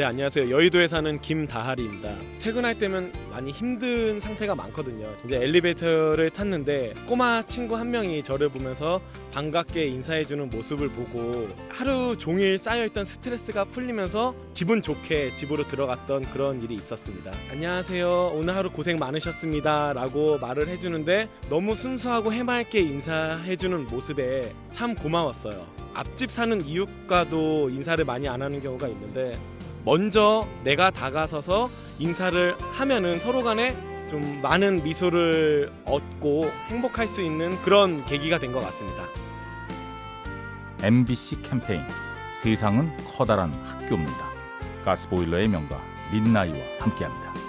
네 0.00 0.06
안녕하세요. 0.06 0.50
여의도에 0.50 0.88
사는 0.88 1.20
김다하리입니다. 1.20 2.14
퇴근할 2.38 2.78
때면 2.78 3.12
많이 3.28 3.50
힘든 3.50 4.18
상태가 4.18 4.54
많거든요. 4.54 5.14
이제 5.26 5.36
엘리베이터를 5.36 6.30
탔는데 6.30 6.94
꼬마 7.06 7.42
친구 7.46 7.76
한 7.76 7.90
명이 7.90 8.22
저를 8.22 8.48
보면서 8.48 9.02
반갑게 9.34 9.88
인사해주는 9.88 10.48
모습을 10.48 10.88
보고 10.88 11.50
하루 11.68 12.16
종일 12.16 12.56
쌓여있던 12.56 13.04
스트레스가 13.04 13.64
풀리면서 13.64 14.34
기분 14.54 14.80
좋게 14.80 15.34
집으로 15.34 15.68
들어갔던 15.68 16.32
그런 16.32 16.62
일이 16.62 16.76
있었습니다 16.76 17.30
안녕하세요. 17.52 18.32
오늘 18.34 18.56
하루 18.56 18.70
고생 18.70 18.96
많으셨습니다. 18.96 19.92
라고 19.92 20.38
말을 20.38 20.68
해주는데 20.68 21.28
너무 21.50 21.74
순수하고 21.74 22.32
해맑게 22.32 22.80
인사해주는 22.80 23.88
모습에 23.88 24.54
참 24.70 24.94
고마웠어요. 24.94 25.66
앞집 25.92 26.30
사는 26.30 26.58
이웃과도 26.64 27.68
인사를 27.68 28.02
많이 28.06 28.26
안 28.28 28.40
하는 28.40 28.62
경우가 28.62 28.88
있는데 28.88 29.38
먼저 29.84 30.46
내가 30.64 30.90
다가서서 30.90 31.70
인사를 31.98 32.54
하면은 32.58 33.18
서로 33.18 33.42
간에 33.42 33.76
좀 34.10 34.40
많은 34.42 34.82
미소를 34.82 35.72
얻고 35.84 36.44
행복할 36.68 37.06
수 37.06 37.22
있는 37.22 37.56
그런 37.62 38.04
계기가 38.06 38.38
된 38.38 38.52
것 38.52 38.60
같습니다. 38.60 39.04
MBC 40.82 41.42
캠페인 41.42 41.82
세상은 42.42 42.90
커다란 43.06 43.52
학교입니다. 43.64 44.30
가스보일러의 44.84 45.48
명가 45.48 45.78
민나이와 46.12 46.56
함께합니다. 46.80 47.39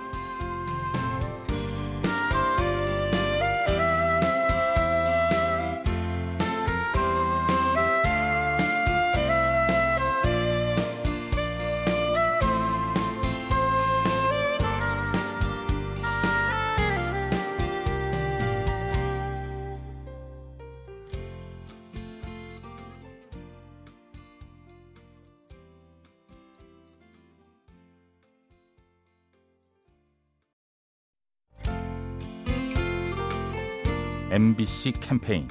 MBC 34.31 34.93
캠페인 35.01 35.45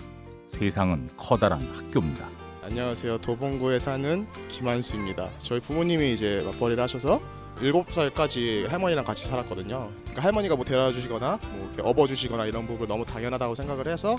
세상은 0.46 1.10
커다란 1.14 1.60
학교입니다. 1.74 2.26
안녕하세요. 2.62 3.18
도봉구에 3.18 3.78
사는 3.78 4.26
김한수입니다. 4.48 5.28
저희 5.38 5.60
부모님이 5.60 6.14
이제 6.14 6.42
맞벌이를 6.46 6.82
하셔서 6.82 7.20
7살까지 7.60 8.68
할머니랑 8.68 9.04
같이 9.04 9.26
살았거든요. 9.26 9.90
그러니까 10.00 10.22
할머니가 10.22 10.56
뭐 10.56 10.64
데려다 10.64 10.94
주시거나 10.94 11.38
뭐 11.52 11.70
업어 11.82 12.06
주시거나 12.06 12.46
이런 12.46 12.66
부분 12.66 12.88
너무 12.88 13.04
당연하다고 13.04 13.54
생각을 13.54 13.86
해서 13.86 14.18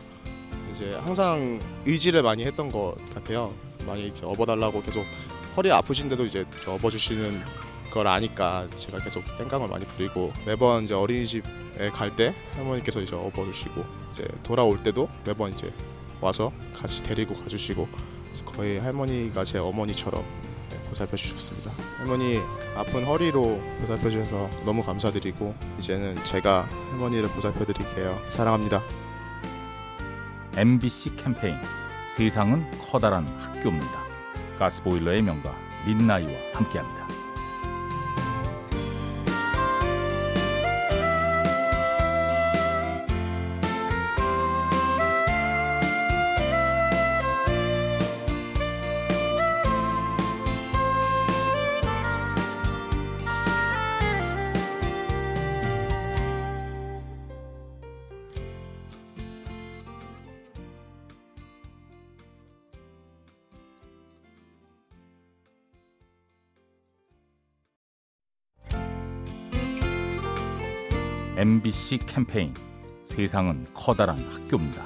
이제 0.70 0.94
항상 0.94 1.60
의지를 1.88 2.22
많이 2.22 2.46
했던 2.46 2.72
것 2.72 2.98
같아요. 3.16 3.56
많이 3.88 4.04
이렇게 4.04 4.24
업어 4.28 4.46
달라고 4.46 4.84
계속 4.84 5.04
허리 5.58 5.72
아프신데도 5.72 6.24
이제 6.26 6.46
업어 6.68 6.92
주시는 6.92 7.42
걸 7.92 8.08
아니까 8.08 8.68
제가 8.76 9.00
계속 9.00 9.24
땡깡을 9.38 9.68
많이 9.68 9.86
부리고 9.86 10.32
매번 10.46 10.86
이제 10.86 10.94
어린이집에 10.96 11.90
갈 11.94 12.16
때 12.16 12.34
할머니께서 12.56 13.02
이제 13.02 13.16
업어 13.16 13.46
주시고 13.46 13.84
이제 14.12 14.26
돌아올 14.44 14.82
때도 14.82 15.08
매번 15.26 15.54
이제 15.54 15.72
와서 16.22 16.52
같이 16.74 17.04
데리고 17.04 17.34
가주시고 17.36 17.88
거의 18.46 18.80
할머니가 18.80 19.44
제 19.44 19.58
어머니처럼 19.60 20.24
네, 20.70 20.80
보살펴 20.88 21.18
주셨습니다. 21.18 21.72
할머니 21.98 22.40
아픈 22.76 23.04
허리로 23.06 23.60
보살펴 23.82 24.10
주셔서 24.10 24.50
너무 24.66 24.82
감사드리고 24.84 25.54
이제는 25.80 26.24
제가 26.24 26.64
할머니를 26.92 27.30
보살펴 27.30 27.66
드릴게요. 27.66 28.18
사랑합니다. 28.30 28.82
MBC 30.56 31.16
캠페인 31.18 31.56
세상은 32.16 32.66
커다란 32.80 33.26
학교입니다. 33.40 34.02
가스보일러의 34.60 35.22
명가 35.22 35.54
민나이와 35.86 36.32
함께합니다. 36.54 37.21
MBC 71.42 71.98
캠페인 72.06 72.54
세상은 73.04 73.66
커다란 73.74 74.20
학교입니다. 74.32 74.86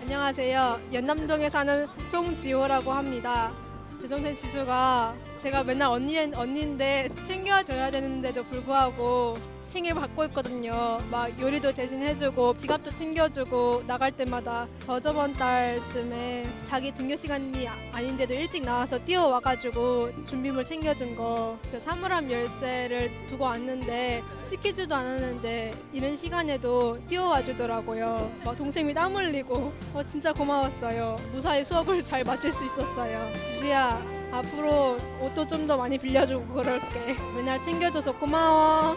안녕하세요. 0.00 0.80
연남동에 0.90 1.50
사는 1.50 1.86
송지호라고 2.08 2.90
합니다. 2.90 3.52
제 4.00 4.08
동생 4.08 4.34
지수가 4.34 5.14
제가 5.36 5.64
맨날 5.64 5.88
언니 5.90 6.18
언니인데 6.18 7.10
챙겨줘야 7.26 7.90
되는데도 7.90 8.42
불구하고 8.44 9.34
챙겨 9.72 9.94
받고 9.94 10.24
있거든요. 10.26 11.00
막 11.10 11.40
요리도 11.40 11.72
대신 11.72 12.02
해주고 12.02 12.58
지갑도 12.58 12.94
챙겨주고 12.94 13.84
나갈 13.86 14.12
때마다 14.12 14.66
저 14.84 15.00
저번 15.00 15.32
달쯤에 15.34 16.46
자기 16.64 16.92
등교 16.92 17.16
시간이 17.16 17.66
아닌데도 17.92 18.34
일찍 18.34 18.62
나와서 18.64 18.98
뛰어와가지고 19.04 20.26
준비물 20.26 20.66
챙겨준 20.66 21.16
거. 21.16 21.56
그 21.70 21.80
사물함 21.80 22.30
열쇠를 22.30 23.10
두고 23.28 23.44
왔는데 23.44 24.22
시키지도 24.48 24.94
않았는데 24.94 25.70
이런 25.94 26.16
시간에도 26.16 26.98
뛰어와 27.08 27.42
주더라고요. 27.42 28.30
막 28.44 28.54
동생이 28.56 28.92
땀 28.92 29.16
흘리고 29.16 29.72
어, 29.94 30.02
진짜 30.04 30.32
고마웠어요. 30.34 31.16
무사히 31.32 31.64
수업을 31.64 32.04
잘 32.04 32.22
마칠 32.24 32.52
수 32.52 32.64
있었어요. 32.66 33.26
지수야 33.44 34.00
앞으로 34.32 34.98
옷도 35.20 35.46
좀 35.46 35.62
더 35.66 35.76
많이 35.76 35.96
빌려주고 35.96 36.54
그럴게. 36.54 37.14
맨날 37.36 37.62
챙겨줘서 37.62 38.12
고마워. 38.12 38.96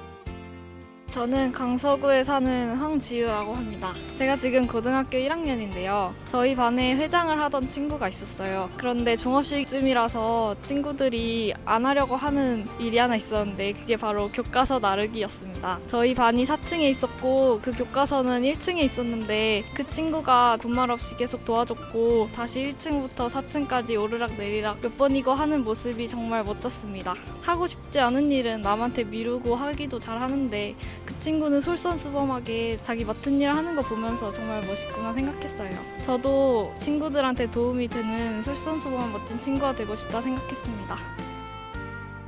저는 1.11 1.51
강서구에 1.51 2.23
사는 2.23 2.73
황지우라고 2.73 3.53
합니다. 3.53 3.93
제가 4.15 4.37
지금 4.37 4.65
고등학교 4.65 5.17
1학년인데요. 5.17 6.13
저희 6.25 6.55
반에 6.55 6.95
회장을 6.95 7.37
하던 7.37 7.67
친구가 7.67 8.07
있었어요. 8.07 8.69
그런데 8.77 9.17
종업식쯤이라서 9.17 10.55
친구들이 10.61 11.53
안 11.65 11.85
하려고 11.85 12.15
하는 12.15 12.65
일이 12.79 12.97
하나 12.97 13.17
있었는데 13.17 13.73
그게 13.73 13.97
바로 13.97 14.31
교과서 14.31 14.79
나르기였습니다. 14.79 15.79
저희 15.87 16.15
반이 16.15 16.45
4층에 16.45 16.83
있었고 16.83 17.59
그 17.61 17.73
교과서는 17.73 18.43
1층에 18.43 18.77
있었는데 18.77 19.65
그 19.73 19.85
친구가 19.85 20.59
군말 20.61 20.91
없이 20.91 21.17
계속 21.17 21.43
도와줬고 21.43 22.29
다시 22.33 22.63
1층부터 22.63 23.29
4층까지 23.29 24.01
오르락 24.01 24.37
내리락 24.37 24.79
몇 24.79 24.97
번이고 24.97 25.33
하는 25.33 25.65
모습이 25.65 26.07
정말 26.07 26.45
멋졌습니다. 26.45 27.15
하고 27.41 27.67
싶지 27.67 27.99
않은 27.99 28.31
일은 28.31 28.61
남한테 28.61 29.03
미루고 29.03 29.55
하기도 29.55 29.99
잘 29.99 30.17
하는데 30.21 30.73
그 31.05 31.17
친구는 31.19 31.61
솔선수범하게 31.61 32.77
자기 32.83 33.05
맡은 33.05 33.39
일 33.41 33.49
하는 33.49 33.75
거 33.75 33.81
보면서 33.81 34.31
정말 34.33 34.65
멋있구나 34.65 35.13
생각했어요. 35.13 35.71
저도 36.01 36.73
친구들한테 36.77 37.49
도움이 37.49 37.87
되는 37.87 38.41
솔선수범한 38.43 39.11
멋진 39.11 39.37
친구가 39.37 39.75
되고 39.75 39.95
싶다 39.95 40.21
생각했습니다. 40.21 40.97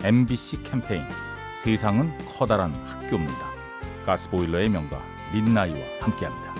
MBC 0.03 0.63
캠페인 0.63 1.03
세상은 1.55 2.11
커다란 2.27 2.73
학교입니다. 2.85 3.53
가스보일러의 4.05 4.69
명가 4.69 5.01
민나이와 5.33 5.77
함께합니다. 6.01 6.53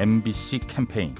MBC 0.00 0.60
캠페인 0.60 1.14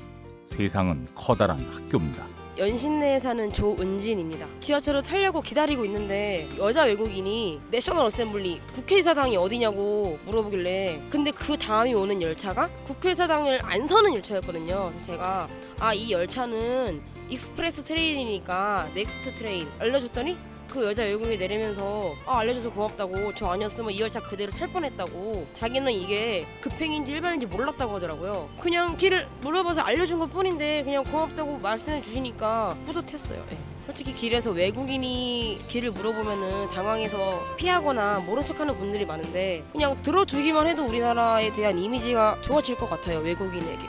세상은 0.46 1.06
커다란 1.14 1.60
학교입니다. 1.70 2.26
연신내에 2.56 3.18
사는 3.18 3.52
조은진입니다. 3.52 4.46
지하철을 4.60 5.02
타려고 5.02 5.42
기다리고 5.42 5.84
있는데 5.84 6.48
여자 6.56 6.84
외국인이 6.84 7.60
National 7.70 8.06
Assembly 8.06 8.62
국회의사당이 8.72 9.36
어디냐고 9.36 10.18
물어보길래 10.24 10.98
근데 11.10 11.30
그 11.30 11.58
다음이 11.58 11.92
오는 11.92 12.22
열차가 12.22 12.70
국회의사당을 12.86 13.60
안 13.64 13.86
서는 13.86 14.14
열차였거든요. 14.14 14.88
그래서 14.90 15.04
제가 15.04 15.46
아 15.78 15.92
이 15.92 16.10
열차는 16.10 17.02
express 17.28 17.84
train이니까 17.84 18.88
next 18.94 19.34
train 19.34 19.68
알려줬더니 19.78 20.38
그 20.70 20.86
여자 20.86 21.02
외국인이 21.02 21.36
내리면서 21.36 22.14
아 22.26 22.38
알려줘서 22.38 22.70
고맙다고 22.70 23.34
저 23.34 23.46
아니었으면 23.46 23.90
이 23.90 24.00
열차 24.00 24.20
그대로 24.20 24.52
탈 24.52 24.68
뻔했다고. 24.68 25.48
자기는 25.52 25.90
이게 25.92 26.46
급행인지 26.60 27.10
일반인지 27.12 27.46
몰랐다고 27.46 27.96
하더라고요. 27.96 28.48
그냥 28.60 28.96
길을 28.96 29.26
물어봐서 29.40 29.82
알려준 29.82 30.20
것 30.20 30.32
뿐인데 30.32 30.84
그냥 30.84 31.02
고맙다고 31.04 31.58
말씀해 31.58 32.02
주시니까 32.02 32.76
뿌듯했어요. 32.86 33.44
예. 33.52 33.58
솔직히 33.86 34.14
길에서 34.14 34.52
외국인이 34.52 35.60
길을 35.66 35.90
물어보면은 35.90 36.70
당황해서 36.70 37.40
피하거나 37.56 38.20
모른 38.20 38.46
척하는 38.46 38.76
분들이 38.76 39.04
많은데 39.04 39.64
그냥 39.72 40.00
들어주기만 40.02 40.68
해도 40.68 40.84
우리나라에 40.86 41.52
대한 41.52 41.76
이미지가 41.76 42.38
좋아질 42.42 42.76
것 42.76 42.88
같아요 42.88 43.18
외국인에게. 43.18 43.82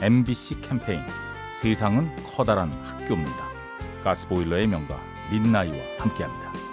MBC 0.00 0.60
캠페인. 0.60 1.00
세상은 1.60 2.08
커다란 2.24 2.70
학교입니다. 2.84 3.48
가스보일러의 4.04 4.68
명가 4.68 4.96
민나이와 5.30 5.76
함께합니다. 5.98 6.67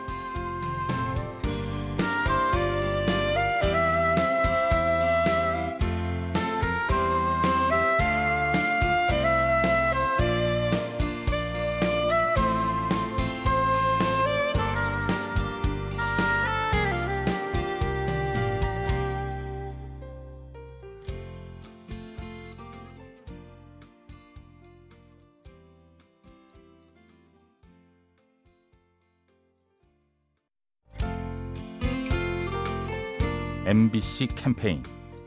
MBC 33.68 34.28
캠페인 34.36 34.84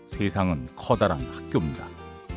세상은 0.07 0.69
커다란 0.77 1.21
학교입니다. 1.35 1.89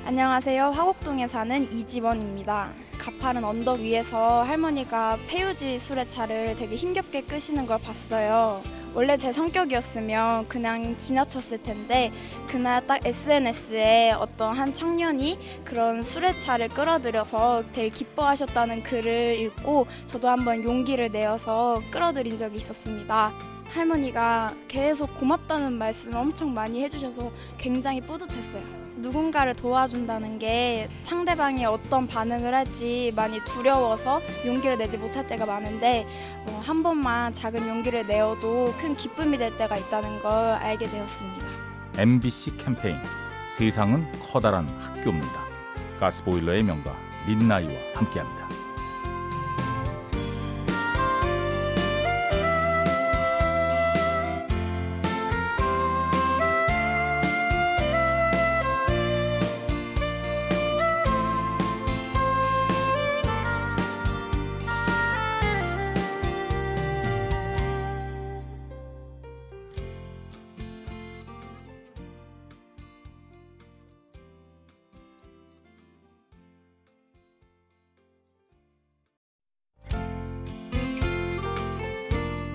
안녕하세요. 0.04 0.72
화곡동에 0.72 1.28
사는 1.28 1.72
이지원입니다. 1.72 2.72
가파른 2.98 3.44
언덕 3.44 3.82
위에서 3.82 4.42
할머니가 4.42 5.20
폐유지 5.28 5.78
수레차를 5.78 6.56
되게 6.56 6.76
힘겹게 6.76 7.22
끄시는 7.22 7.68
걸 7.68 7.80
봤어요. 7.80 8.64
원래 8.96 9.16
제 9.16 9.32
성격이었으면 9.32 10.48
그냥 10.48 10.98
지나쳤을 10.98 11.62
텐데 11.62 12.12
그날 12.48 12.88
딱 12.88 13.06
SNS에 13.06 14.14
어떤 14.14 14.58
한 14.58 14.74
청년이 14.74 15.38
그런 15.64 16.02
수레차를 16.02 16.70
끌어들여서 16.70 17.66
되게 17.74 17.90
기뻐하셨다는 17.90 18.82
글을 18.82 19.40
읽고 19.40 19.86
저도 20.08 20.30
한번 20.30 20.64
용기를 20.64 21.12
내어서 21.12 21.80
끌어들인 21.92 22.40
적이 22.40 22.58
있었습니다. 22.58 23.52
할머니가 23.74 24.54
계속 24.68 25.18
고맙다는 25.18 25.74
말씀을 25.74 26.18
엄청 26.18 26.54
많이 26.54 26.84
해주셔서 26.84 27.32
굉장히 27.58 28.02
뿌듯했어요. 28.02 28.64
누군가를 28.98 29.56
도와준다는 29.56 30.38
게 30.38 30.88
상대방이 31.04 31.66
어떤 31.66 32.08
반응을 32.08 32.54
할지 32.54 33.12
많이 33.16 33.40
두려워서 33.40 34.22
용기를 34.46 34.78
내지 34.78 34.98
못할 34.98 35.26
때가 35.26 35.46
많은데 35.46 36.06
어, 36.46 36.62
한 36.64 36.84
번만 36.84 37.34
작은 37.34 37.68
용기를 37.68 38.06
내어도 38.08 38.74
큰 38.80 38.96
기쁨이 38.96 39.38
될 39.38 39.58
때가 39.58 39.78
있다는 39.78 40.22
걸 40.22 40.32
알게 40.32 40.90
되었습니다. 40.90 41.48
MBC 41.98 42.58
캠페인 42.58 42.98
세상은 43.50 44.06
커다란 44.22 44.68
학교입니다. 44.80 45.42
가스보일러의 46.00 46.64
명가 46.64 46.94
민나이와 47.28 47.74
함께합니다. 47.96 48.41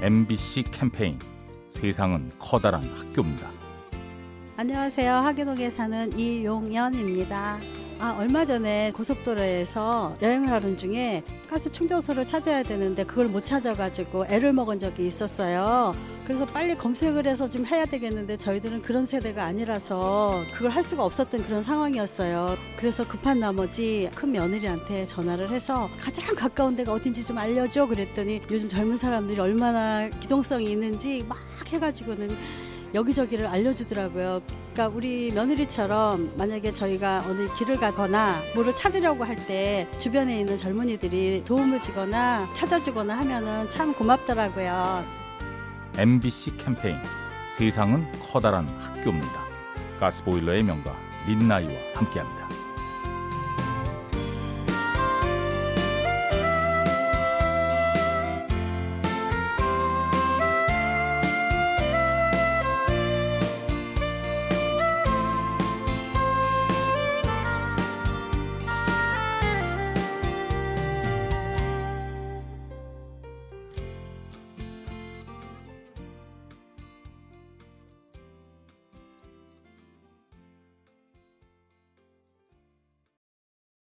MBC 0.06 0.62
캠페인 0.70 1.18
세상은 1.68 2.30
커다란 2.38 2.84
학교입니다. 2.96 3.50
안녕하세요. 4.56 5.12
하계동에 5.12 5.68
사는 5.68 6.16
이용연입니다. 6.16 7.58
아, 7.98 8.14
얼마 8.18 8.44
전에 8.44 8.92
고속도로에서 8.94 10.16
여행을 10.20 10.50
하는 10.50 10.76
중에 10.76 11.22
가스 11.48 11.72
충전소를 11.72 12.26
찾아야 12.26 12.62
되는데 12.62 13.04
그걸 13.04 13.26
못 13.26 13.42
찾아가지고 13.42 14.26
애를 14.28 14.52
먹은 14.52 14.78
적이 14.78 15.06
있었어요. 15.06 15.94
그래서 16.26 16.44
빨리 16.44 16.74
검색을 16.74 17.26
해서 17.26 17.48
좀 17.48 17.64
해야 17.64 17.86
되겠는데 17.86 18.36
저희들은 18.36 18.82
그런 18.82 19.06
세대가 19.06 19.44
아니라서 19.44 20.42
그걸 20.52 20.72
할 20.72 20.82
수가 20.82 21.04
없었던 21.04 21.44
그런 21.44 21.62
상황이었어요. 21.62 22.56
그래서 22.76 23.06
급한 23.08 23.40
나머지 23.40 24.10
큰 24.14 24.30
며느리한테 24.30 25.06
전화를 25.06 25.48
해서 25.48 25.88
가장 25.98 26.34
가까운 26.34 26.76
데가 26.76 26.92
어딘지 26.92 27.24
좀 27.24 27.38
알려줘 27.38 27.86
그랬더니 27.86 28.42
요즘 28.50 28.68
젊은 28.68 28.98
사람들이 28.98 29.40
얼마나 29.40 30.10
기동성이 30.20 30.72
있는지 30.72 31.24
막 31.26 31.38
해가지고는 31.68 32.36
여기저기를 32.92 33.46
알려주더라고요. 33.46 34.42
그러니까 34.76 34.94
우리 34.94 35.32
며느리처럼 35.32 36.34
만약에 36.36 36.70
저희가 36.70 37.24
어느 37.26 37.48
길을 37.54 37.78
가거나 37.78 38.36
뭐를 38.54 38.74
찾으려고 38.74 39.24
할 39.24 39.36
때 39.46 39.86
주변에 39.98 40.40
있는 40.40 40.56
젊은이들이 40.58 41.44
도움을 41.44 41.80
주거나 41.80 42.46
찾아주거나 42.52 43.16
하면은 43.18 43.70
참 43.70 43.94
고맙더라고요. 43.94 45.02
MBC 45.96 46.56
캠페인 46.58 46.96
세상은 47.56 48.04
커다란 48.20 48.66
학교입니다. 48.80 49.32
가스보일러의 50.00 50.62
명가 50.64 50.94
민나이와 51.26 51.72
함께합니다. 51.94 52.48